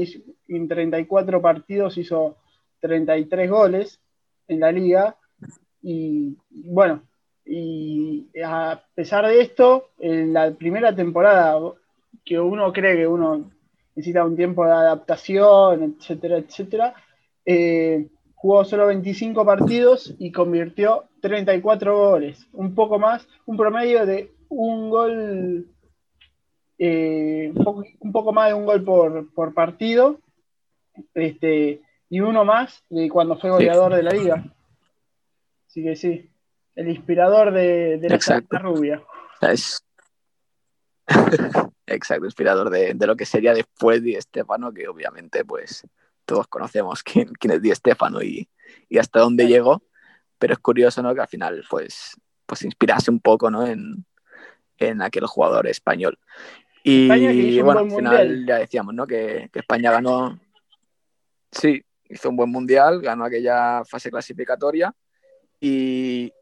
[0.48, 2.38] en 34 partidos hizo
[2.80, 4.00] 33 goles
[4.48, 5.16] en la liga.
[5.82, 7.04] Y bueno,
[7.46, 11.60] y a pesar de esto, en la primera temporada
[12.24, 13.52] que uno cree que uno
[13.96, 16.94] necesita un tiempo de adaptación, etcétera, etcétera,
[17.46, 24.32] eh, jugó solo 25 partidos y convirtió 34 goles, un poco más, un promedio de
[24.50, 25.68] un gol,
[26.78, 30.20] eh, un, poco, más de un gol por, partido,
[31.14, 34.44] este, y uno más de cuando fue goleador de la liga.
[35.66, 36.30] Así que sí,
[36.76, 39.02] el inspirador de, de la rubia.
[39.40, 39.82] Es...
[41.88, 45.88] Exacto, inspirador de, lo que sería después Di Stefano, que obviamente pues
[46.26, 48.50] todos conocemos quién, quién es Di Stefano y,
[49.00, 49.82] hasta dónde llegó,
[50.38, 51.16] pero es curioso ¿no?
[51.16, 53.66] que al final pues, pues inspirase un poco ¿no?
[53.66, 54.06] en,
[55.02, 56.20] aquel jugador español.
[56.84, 59.08] Y bueno, al final ya decíamos ¿no?
[59.08, 60.38] que, que España ganó,
[61.52, 64.94] sí, hizo un buen mundial, ganó aquella fase clasificatoria
[65.60, 66.34] y,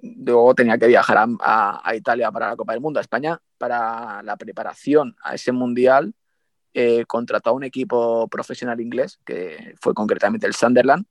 [0.00, 4.36] luego tenía que viajar a, Italia para la Copa del Mundo, a España, para la
[4.36, 6.14] preparación a ese mundial.
[6.74, 11.06] Eh, contrató a un equipo profesional inglés, que fue concretamente el Sunderland,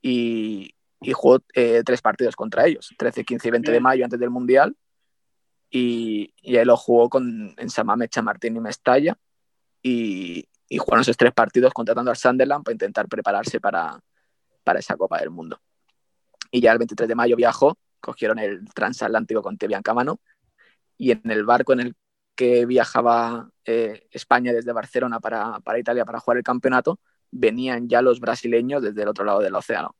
[0.00, 0.74] y,
[1.12, 4.74] jugó eh, tres partidos contra ellos, 13, 15 y 20 de mayo antes del mundial.
[5.70, 9.18] Y, y ahí lo jugó con, en Samamecha, Martín y Mestalla.
[9.82, 13.98] Y, y jugaron esos tres partidos contratando al Sunderland para intentar prepararse para,
[14.62, 15.60] para esa Copa del Mundo.
[16.50, 20.20] Y ya el 23 de mayo viajó cogieron el transatlántico con Tebiancamano
[20.98, 21.94] y en el barco en el
[22.36, 27.00] que viajaba eh, España desde Barcelona para, Italia para jugar el campeonato,
[27.30, 29.96] venían ya los brasileños desde el otro lado del océano.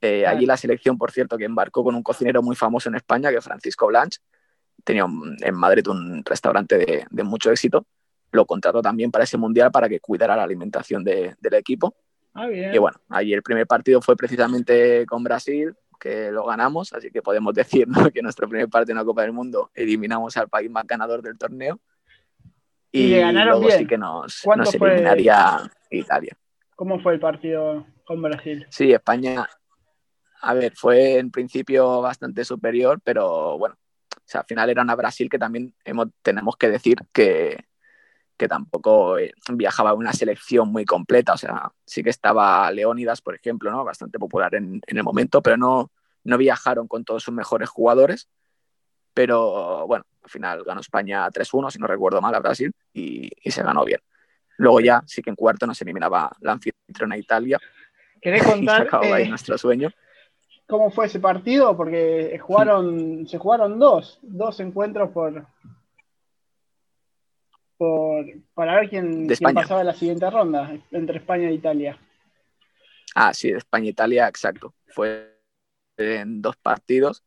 [0.00, 3.30] Eh, allí la selección, por cierto, que embarcó con un cocinero muy famoso en España,
[3.30, 4.18] que es Francisco Blanch,
[4.84, 5.06] tenía
[5.40, 7.86] en Madrid un restaurante de, mucho éxito,
[8.36, 11.96] lo contrató también para ese mundial para que cuidara la alimentación del equipo.
[12.34, 17.10] Ah, y bueno, allí el primer partido fue precisamente con Brasil, que lo ganamos, así
[17.10, 20.70] que podemos decir que nuestro primer partido en la Copa del Mundo eliminamos al país
[20.70, 21.80] más ganador del torneo.
[22.92, 26.36] Y, luego sí que nos, nos eliminaría Italia.
[26.76, 28.66] ¿Cómo fue el partido con Brasil?
[28.70, 29.46] Sí, España,
[30.40, 33.76] a ver, fue en principio bastante superior, pero bueno,
[34.26, 37.64] sea, al final era una Brasil que también hemos, tenemos que decir que,
[38.36, 41.34] que tampoco eh, viajaba una selección muy completa.
[41.34, 43.84] O sea, sí que estaba Leónidas, por ejemplo, ¿no?
[43.84, 45.90] bastante popular en, en el momento, pero no,
[46.24, 48.28] no viajaron con todos sus mejores jugadores.
[49.14, 53.50] Pero bueno, al final ganó España 3-1, si no recuerdo mal, a Brasil, y, y,
[53.50, 54.00] se ganó bien.
[54.58, 57.58] Luego ya sí que en cuarto nos eliminaba la anfitriona Italia.
[58.20, 59.90] ¿Querés contar y ahí eh, nuestro sueño?
[60.66, 61.76] cómo fue ese partido?
[61.76, 65.46] Porque jugaron, se jugaron dos, dos encuentros por,
[67.76, 71.98] por, para ver quién, quién pasaba la siguiente ronda entre España e Italia.
[73.14, 74.74] Ah, sí, de España e Italia, exacto.
[74.88, 75.36] Fue
[75.96, 77.24] en dos partidos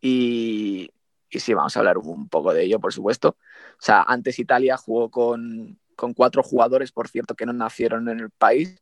[0.00, 0.90] y,
[1.30, 3.36] y, sí, vamos a hablar un poco de ello, por supuesto.
[3.72, 8.20] O sea, antes Italia jugó con, con cuatro jugadores, por cierto, que no nacieron en
[8.20, 8.80] el país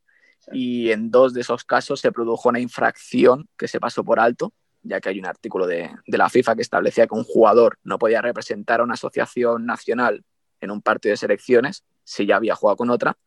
[0.51, 4.53] y en dos de esos casos se produjo una infracción que se pasó por alto,
[4.83, 7.99] ya que hay un artículo de, de la FIFA que establecía que un jugador no
[7.99, 10.25] podía representar a una asociación nacional
[10.63, 13.19] en un partido de selecciones si ya había jugado con otra,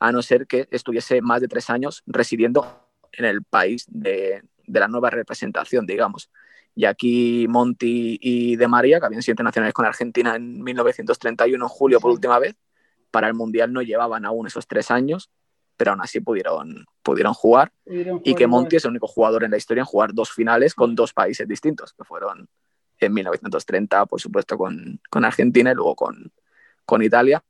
[0.00, 4.80] a no ser que estuviese más de tres años residiendo en el país de, de
[4.80, 6.30] la nueva representación, digamos.
[6.74, 11.68] Y aquí Monti y De María, que habían sido internacionales con Argentina en 1931, en
[11.68, 12.54] julio, por última vez,
[13.10, 15.30] para el Mundial no llevaban aún esos tres años,
[15.76, 17.72] pero aún así pudieron, pudieron jugar.
[17.86, 20.94] y que Monti es el único jugador en la historia en jugar dos finales con
[20.94, 22.48] dos países distintos, que fueron
[23.00, 26.32] en 1930, por supuesto, con, con Argentina y luego con,
[26.88, 27.44] con Italia.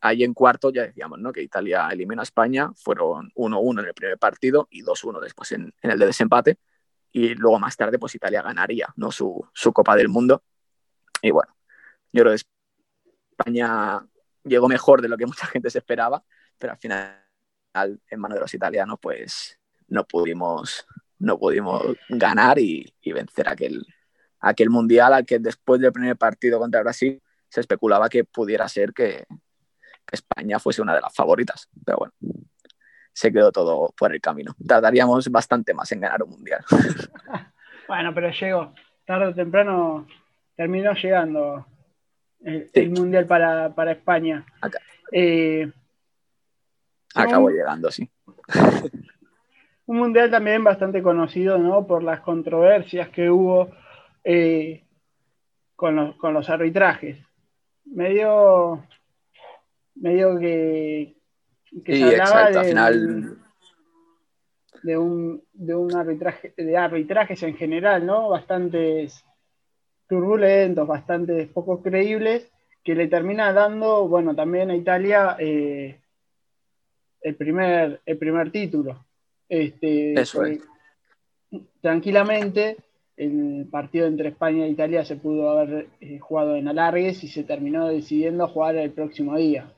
[0.00, 1.32] Ahí en cuarto ya decíamos ¿no?
[1.32, 5.74] que Italia eliminó a España, fueron 1-1 en el primer partido y 2-1 después en,
[5.82, 6.58] en, el de desempate.
[7.10, 9.10] Y luego más tarde, pues Italia ganaría ¿no?
[9.10, 10.44] su, su Copa del Mundo.
[11.20, 11.52] Y bueno,
[12.12, 12.42] yo creo que
[13.32, 14.06] España
[14.44, 16.22] llegó mejor de lo que mucha gente se esperaba,
[16.56, 17.18] pero al final,
[17.74, 20.86] en manos de los italianos, pues no pudimos,
[21.18, 23.84] no pudimos ganar y, y vencer aquel,
[24.38, 28.92] aquel mundial al que después del primer partido contra Brasil se especulaba que pudiera ser
[28.92, 29.24] que,
[30.06, 31.68] que, España fuese una de las favoritas.
[31.84, 32.12] Pero bueno,
[33.12, 34.54] se quedó todo por el camino.
[34.66, 36.64] Tardaríamos bastante más en ganar un mundial.
[37.88, 38.72] bueno, pero llegó.
[39.04, 40.06] Tarde o temprano
[40.54, 41.66] terminó llegando
[42.40, 42.80] el, sí.
[42.80, 44.46] el mundial para, para, España.
[44.60, 44.78] Acá.
[45.10, 45.70] Eh,
[47.14, 48.08] Acabó un, llegando, sí.
[49.86, 51.84] un mundial también bastante conocido, ¿no?
[51.84, 53.72] Por las controversias que hubo
[54.22, 54.84] eh,
[55.74, 57.18] con, los, con los arbitrajes
[57.84, 58.86] medio,
[59.94, 61.16] medio que,
[61.84, 63.38] que sí, se hablaba exacto, de, al final...
[64.82, 68.28] de, un, de un arbitraje, de arbitrajes en general, ¿no?
[68.28, 69.24] Bastantes
[70.08, 72.50] turbulentos, bastante poco creíbles,
[72.82, 76.00] que le termina dando, bueno, también a Italia eh,
[77.20, 79.04] el, primer, el primer título.
[79.48, 80.60] Este, Eso es.
[81.80, 82.76] Tranquilamente,
[83.20, 87.44] el partido entre España e Italia se pudo haber eh, jugado en alargues y se
[87.44, 89.70] terminó decidiendo jugar el próximo día.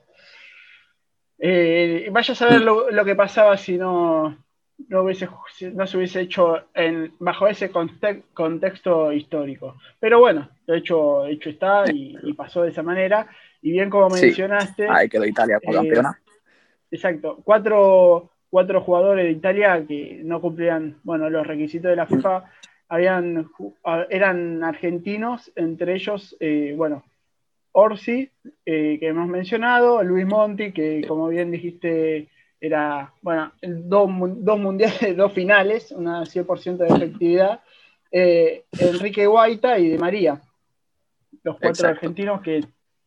[1.37, 4.37] Eh, vaya a saber lo, lo, que pasaba si no,
[4.87, 5.27] no, hubiese,
[5.73, 9.75] no se hubiese hecho en, bajo ese conte contexto histórico.
[9.99, 13.27] Pero bueno, de hecho, hecho está y, y, pasó de esa manera.
[13.61, 14.83] Y bien como mencionaste...
[14.83, 16.17] Sí, ahí quedó Italia como eh, campeona.
[16.89, 22.45] Exacto, cuatro, cuatro jugadores de Italia que no cumplían bueno, los requisitos de la FIFA
[22.93, 23.49] habían,
[24.11, 27.03] eran argentinos, entre ellos, eh, bueno,
[27.71, 28.29] Orsi,
[28.67, 32.29] eh, que hemos mencionado, Luis Monti, que como bien dijiste,
[32.61, 37.61] era, bueno, dos, dos mundiales, dos finales, una 100% de efectividad,
[38.11, 40.39] eh, Enrique Guaita y De María,
[41.41, 41.95] los cuatro Exacto.
[41.95, 42.63] argentinos que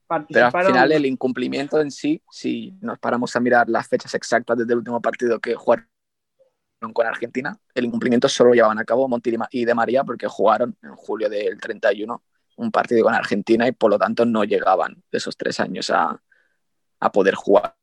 [0.09, 0.51] participaron.
[0.51, 4.59] Pero al final el incumplimiento en sí, si nos paramos a mirar las fechas exactas
[4.59, 5.87] desde el último partido que jugaron
[6.92, 10.77] con Argentina, el incumplimiento solo lo llevaban a cabo Monti y De María porque jugaron
[10.83, 12.22] en julio del 31
[12.57, 16.20] un partido con Argentina y por lo tanto no llegaban esos tres años a,
[17.01, 17.77] a poder jugar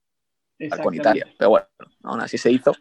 [0.82, 1.28] con Italia.
[1.38, 1.68] Pero bueno,
[2.04, 2.74] aún así se hizo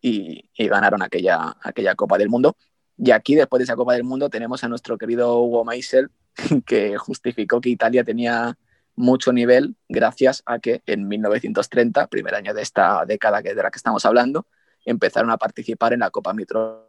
[0.00, 2.56] y, y, ganaron aquella, aquella Copa del Mundo.
[2.96, 6.10] Y aquí, después de esa Copa del Mundo, tenemos a nuestro querido Hugo Meisel,
[6.66, 8.58] que justificó que Italia tenía
[8.96, 13.76] mucho nivel gracias a que en 1930, primer año de esta década de la que
[13.78, 14.46] estamos hablando,
[14.84, 16.88] empezaron a participar en la Copa Mitropa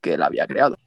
[0.00, 0.78] que él había creado.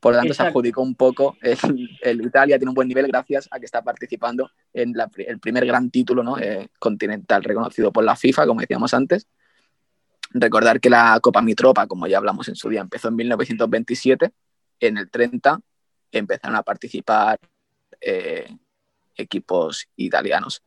[0.00, 0.44] Por lo tanto, Exacto.
[0.44, 3.82] se adjudicó un poco, el, el, Italia tiene un buen nivel gracias a que está
[3.82, 6.38] participando en la, el primer gran título ¿no?
[6.38, 9.26] eh, continental reconocido por la FIFA, como decíamos antes.
[10.34, 14.30] Recordar que la Copa Mitropa, como ya hablamos en su día, empezó en 1927.
[14.80, 15.60] En el 30
[16.12, 17.38] empezaron a participar
[18.00, 18.54] eh,
[19.16, 20.62] equipos italianos.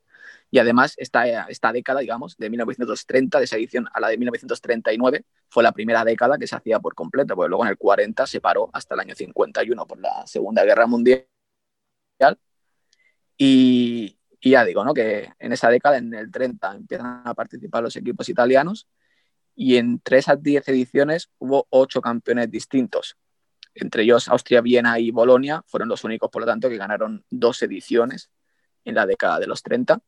[0.49, 5.25] Y además, esta, esta década, digamos, de 1930, de esa edición a la de 1939,
[5.49, 8.39] fue la primera década que se hacía por completo, porque luego en el 40 se
[8.39, 11.27] paró hasta el año 51 por la Segunda Guerra Mundial
[13.37, 14.93] Y, y ya digo, ¿no?
[14.93, 18.87] Que en esa década, en el 30, empiezan a participar los equipos italianos
[19.55, 23.17] y entre esas 10 ediciones hubo 8 campeones distintos.
[23.73, 27.61] Entre ellos Austria, Viena y Bolonia fueron los únicos, por lo tanto, que ganaron dos
[27.61, 28.31] ediciones
[28.85, 29.99] en la década de los 30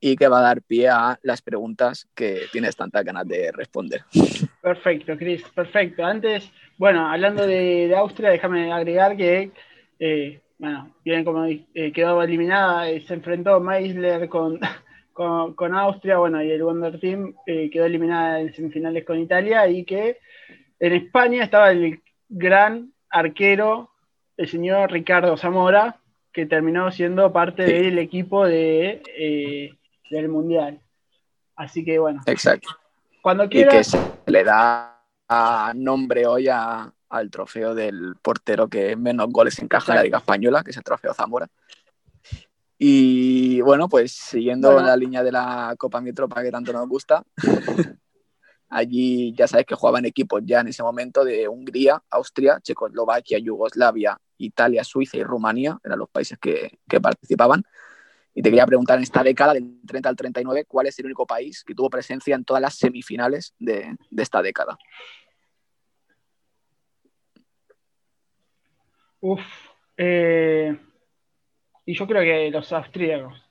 [0.00, 4.02] y que va a dar pie a las preguntas que tienes tantas ganas de responder.
[4.62, 6.04] Perfecto, Chris, perfecto.
[6.04, 9.50] Antes, bueno, hablando de, Austria, déjame agregar que,
[9.98, 14.60] eh, bueno, bien como eh, quedó eliminada, eh, se enfrentó Meisler con,
[15.12, 20.18] con, Austria, bueno, y el Wonder Team quedó eliminada en semifinales con Italia y que
[20.78, 23.90] en España estaba el gran arquero,
[24.36, 25.96] el señor Ricardo Zamora,
[26.32, 29.77] que terminó siendo parte del equipo de
[30.10, 30.80] del Mundial.
[31.56, 32.22] Así que bueno.
[32.26, 32.68] Exacto.
[33.22, 33.74] Cuando quieras...
[33.74, 34.94] Y que se le da
[35.74, 40.70] nombre hoy al trofeo del portero que menos goles encaja en la Liga Española, que
[40.70, 41.48] es el trofeo Zamora.
[42.78, 47.24] Y bueno, pues siguiendo la línea de la Copa Mi Tropa que tanto nos gusta,
[48.68, 54.16] allí ya sabes que jugaban equipos ya en ese momento de Hungría, Austria, Checoslovaquia, Yugoslavia,
[54.38, 57.64] Italia, Suiza y Rumanía, eran los países que, que participaban.
[58.34, 61.26] Y te quería preguntar, en esta década, del 30 al 39, ¿cuál es el único
[61.26, 64.78] país que tuvo presencia en todas las semifinales de, esta década?
[69.20, 69.40] Uf,
[69.96, 70.78] eh,
[71.84, 73.48] y yo creo que los austríacos.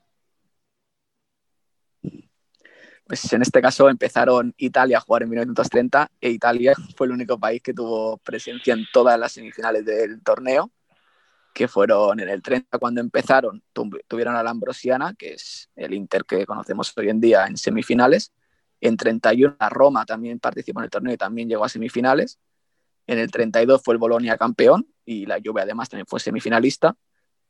[3.08, 7.40] Pues en este caso empezaron Italia a jugar en 1930 e Italia fue el único
[7.40, 10.72] país que tuvo presencia en todas las semifinales del torneo
[11.58, 13.64] que fueron en el 30 cuando empezaron,
[14.08, 18.32] tuvieron a la Ambrosiana, que es el Inter que conocemos hoy en día en semifinales.
[18.80, 22.38] En 31 la Roma también participó en el torneo y también llegó a semifinales.
[23.08, 26.96] En el 32 fue el Bolonia campeón y la Juve además también fue semifinalista.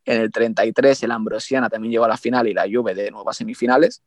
[0.06, 3.30] En el 33 el Ambrosiana también llegó a la final y la Juve de nuevo
[3.30, 4.04] a semifinales.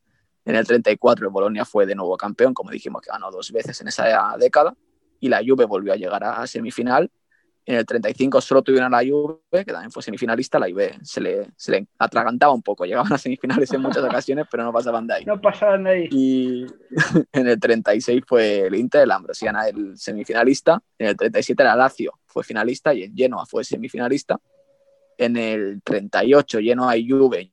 [0.47, 3.79] En el 34 el Bolonia fue de nuevo campeón, como dijimos que ganó dos veces
[3.83, 4.75] en esa década.
[5.21, 7.11] Y la Juve volvió a llegar a semifinal
[7.67, 10.59] en el 35 solo tuvieron a la Juve, que también fue semifinalista.
[10.59, 12.85] La Juve se le, se le atragantaba un poco.
[12.85, 15.25] Llegaban a semifinales en muchas ocasiones, pero no pasaban de ahí.
[15.25, 16.09] No pasaban de ahí.
[16.11, 16.67] Y
[17.33, 20.83] en el 36 fue el Inter, la Ambrosiana, el semifinalista.
[20.99, 24.41] En el 37 la Lazio fue finalista y el Genoa fue semifinalista.
[25.19, 27.53] En el 38 Genoa y Juve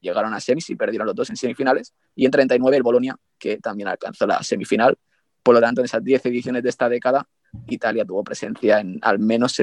[0.00, 1.94] llegaron a semis y perdieron los dos en semifinales.
[2.14, 4.98] Y en 39 el Bolonia, que también alcanzó la semifinal.
[5.42, 7.26] Por lo tanto, en esas 10 ediciones de esta década
[7.68, 9.60] Italia tuvo presencia en al menos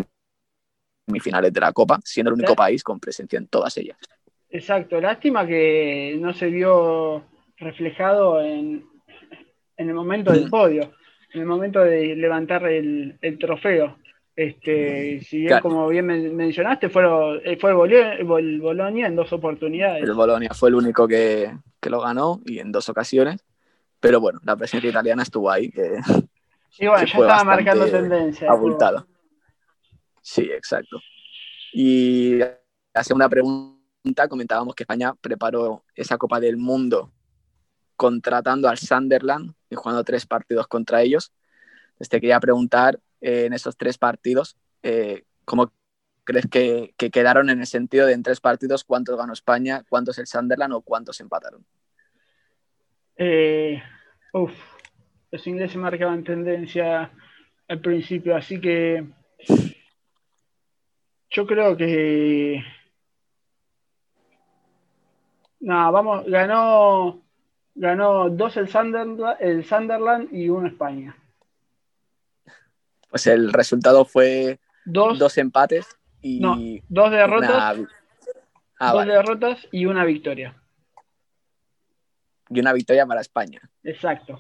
[1.08, 3.98] semifinales de la Copa, siendo el único país con presencia en todas ellas.
[4.50, 7.24] Exacto, lástima que no se vio
[7.58, 8.84] reflejado en,
[9.78, 10.50] el momento del mm.
[10.50, 10.92] podio,
[11.34, 13.98] en el momento de levantar el, trofeo.
[14.36, 17.04] Este, si bien, como bien mencionaste, fue,
[17.44, 20.04] eh, fue el, Bolonia en dos oportunidades.
[20.04, 23.44] El Bolonia fue el único que, que, lo ganó y en dos ocasiones.
[24.00, 25.98] Pero bueno, la presencia italiana estuvo ahí, que,
[26.70, 28.50] Sí, bueno, ya estaba marcando tendencia.
[28.50, 29.06] Abultada.
[30.22, 31.00] Sí, exacto.
[31.74, 32.40] Y
[32.94, 37.12] hace una pregunta, comentábamos que España preparó esa Copa del Mundo
[37.96, 41.34] contratando al Sunderland y jugando tres partidos contra ellos.
[41.90, 45.74] Entonces te quería preguntar eh, en esos tres partidos, eh, ¿cómo
[46.24, 50.28] crees que, quedaron en el sentido de en tres partidos cuántos ganó España, cuántos el
[50.28, 51.66] Sunderland o cuántos empataron?
[53.18, 53.82] Eh,
[54.32, 54.54] uf,
[55.32, 57.12] los ingleses marcaban tendencia
[57.68, 59.06] al principio, así que
[61.30, 62.64] yo creo que
[65.60, 67.22] no, vamos, ganó
[67.76, 71.16] ganó dos el Sunderland, el Sunderland y uno España.
[73.10, 75.88] Pues el resultado fue dos, empates
[76.22, 76.58] y no,
[76.90, 77.78] dos derrotas.
[78.80, 80.56] Ah, dos derrotas y una victoria.
[82.50, 83.62] Y una victoria para España.
[83.84, 84.40] Exacto.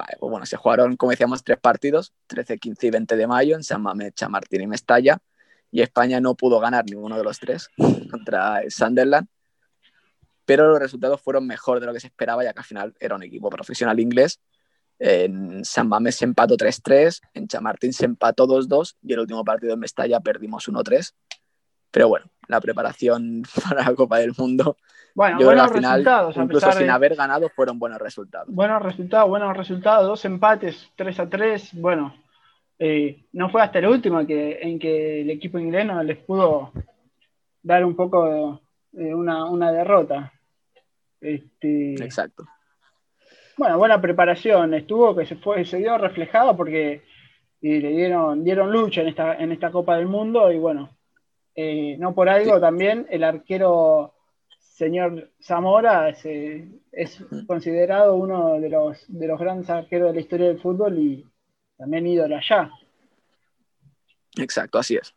[0.00, 3.54] Vale, pues bueno, se jugaron, como decíamos, tres partidos, 13, 15 y 20 de mayo
[3.54, 5.18] en San Mamés, Chamartín y Mestalla,
[5.70, 7.68] y España no pudo ganar ninguno de los tres
[8.10, 9.28] contra Sunderland,
[10.46, 13.14] pero los resultados fueron mejor de lo que se esperaba, ya que al final era
[13.14, 14.40] un equipo profesional inglés.
[14.98, 19.74] En San Mamés se empató 3-3, en Chamartín se empató 2-2 y el último partido
[19.74, 21.12] en Mestalla perdimos 1-3.
[21.90, 24.76] Pero bueno, la preparación para la Copa del Mundo
[25.14, 26.36] bueno, buenos resultados.
[26.36, 28.48] incluso sin haber ganado, fueron buenos resultados.
[28.48, 30.06] Buenos resultados, buenos resultados.
[30.06, 31.70] Dos empates, 3 a 3.
[31.74, 32.14] Bueno,
[32.78, 36.72] eh, no fue hasta el último que, en que el equipo inglés no les pudo
[37.62, 38.60] dar un poco
[38.92, 40.32] de, una, derrota.
[41.20, 42.44] Este, Exacto.
[43.56, 44.74] Bueno, buena preparación.
[44.74, 47.02] Estuvo que se fue, se vio reflejado porque
[47.60, 50.88] le dieron, dieron lucha en esta, en esta Copa del Mundo y bueno,
[51.54, 54.14] Eh, no por algo también el arquero
[54.58, 56.24] señor Zamora es,
[56.92, 61.26] es, considerado uno de los, de los grandes arqueros de la historia del fútbol y
[61.76, 62.70] también ídolo allá.
[64.38, 65.14] Exacto, así es.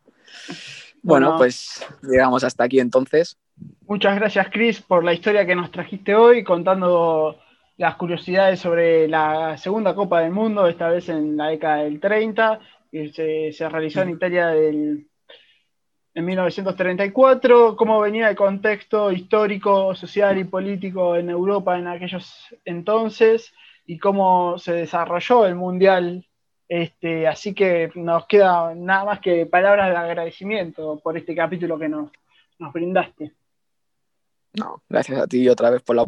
[1.02, 3.38] Bueno, pues llegamos hasta aquí entonces.
[3.86, 7.38] Muchas gracias, Chris, por la historia que nos trajiste hoy, contando
[7.76, 12.60] las curiosidades sobre la segunda Copa del Mundo, esta vez en la década del 30,
[12.90, 15.06] que se, realizó en Italia del,
[16.14, 23.52] en 1934, cómo venía el contexto histórico, social y político en Europa en aquellos entonces
[23.84, 26.26] y cómo se desarrolló el Mundial
[26.68, 31.88] este, así que nos queda nada más que palabras de agradecimiento por este capítulo que
[31.88, 32.10] nos,
[32.72, 33.32] brindaste.
[34.54, 36.06] No, gracias a ti otra vez por la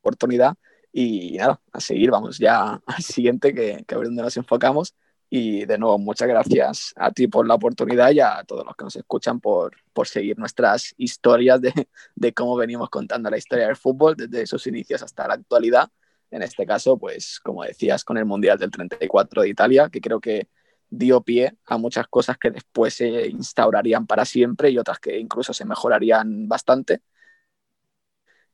[0.00, 0.54] oportunidad
[0.92, 4.94] y nada, a seguir, vamos ya al siguiente que, que a ver dónde nos enfocamos.
[5.36, 8.84] Y de nuevo, muchas gracias a ti por la oportunidad y a todos los que
[8.84, 11.72] nos escuchan por, por seguir nuestras historias de,
[12.14, 15.90] de, cómo venimos contando la historia del fútbol desde sus inicios hasta la actualidad
[16.30, 20.20] en este caso, pues como decías, con el Mundial del 34 de Italia, que creo
[20.20, 20.46] que
[20.88, 25.52] dio pie a muchas cosas que después se instaurarían para siempre y otras que incluso
[25.52, 27.00] se mejorarían bastante.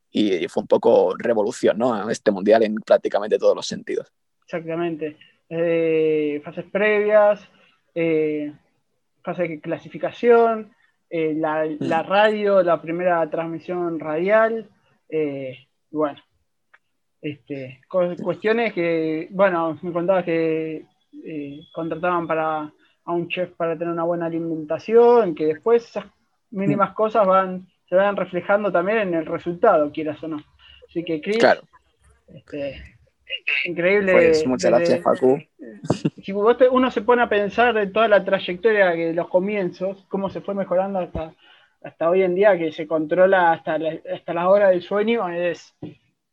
[0.09, 2.09] Y fue un poco revolución, ¿no?
[2.09, 4.11] Este Mundial en prácticamente todos los sentidos.
[4.45, 5.30] Exactamente.
[5.53, 7.45] Eh, fases previas,
[7.93, 8.53] eh,
[9.21, 10.73] fase de clasificación,
[11.09, 12.07] eh, la, la, mm.
[12.07, 14.69] radio, la primera transmisión radial.
[15.91, 16.19] bueno,
[17.21, 20.85] este, cuestiones que, bueno, me contaba que
[21.73, 22.71] contrataban para
[23.03, 26.05] a un chef para tener una buena alimentación, que después esas
[26.49, 26.93] mínimas mm.
[26.93, 30.37] cosas van, se van reflejando también en el resultado, quieras o no.
[30.87, 31.61] Así que Chris, claro.
[32.29, 33.00] este,
[33.65, 34.11] increíble.
[34.13, 35.39] Pues muchas gracias, Facu.
[36.23, 40.41] Si uno se pone a pensar en toda la trayectoria de los comienzos, cómo se
[40.41, 41.33] fue mejorando hasta,
[41.83, 45.73] hasta hoy en día, que se controla hasta la, hasta la hora del sueño, es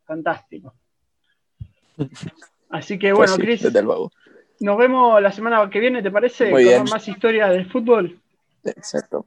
[0.04, 0.74] fantástico.
[2.70, 3.72] Así que bueno, pues Cris,
[4.60, 6.50] nos vemos la semana que viene, ¿te parece?
[6.50, 8.18] Con más historias del fútbol.
[8.64, 9.24] Exacto.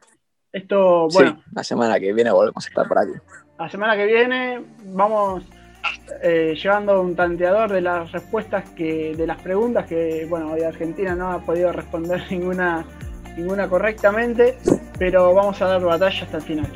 [0.52, 1.42] Esto, bueno.
[1.54, 3.14] la semana que viene volvemos a estar por aquí.
[3.58, 5.44] La semana que viene vamos
[6.22, 11.16] eh, llevando un tanteador de las respuestas que, de las preguntas que, bueno, hoy Argentina
[11.16, 12.86] no ha podido responder ninguna,
[13.36, 14.58] ninguna correctamente,
[15.00, 16.68] pero vamos a dar batalla hasta el final.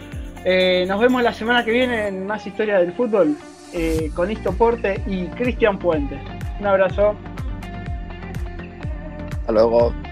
[0.44, 3.36] Eh, nos vemos la semana que viene en más historias del fútbol
[3.74, 6.20] eh, con Isto Porte y Cristian Puentes.
[6.60, 7.16] Un abrazo.
[9.42, 10.05] Hasta luego.